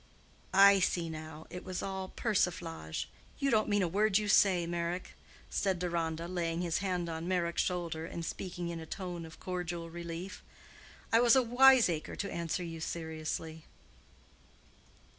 [0.55, 3.07] "I see now; it was all persiflage.
[3.37, 5.13] You don't mean a word you say, Meyrick,"
[5.51, 9.91] said Deronda, laying his hand on Meyrick's shoulder, and speaking in a tone of cordial
[9.91, 10.41] relief.
[11.13, 13.65] "I was a wiseacre to answer you seriously."